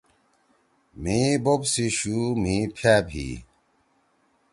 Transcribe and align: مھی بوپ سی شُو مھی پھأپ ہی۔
مھی 1.01 1.19
بوپ 1.43 1.61
سی 1.71 1.85
شُو 1.97 2.17
مھی 2.41 2.55
پھأپ 2.75 3.05
ہی۔ 3.15 3.29